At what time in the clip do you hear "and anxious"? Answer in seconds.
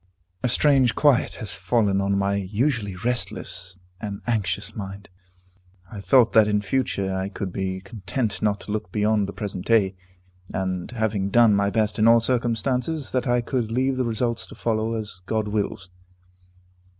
4.01-4.75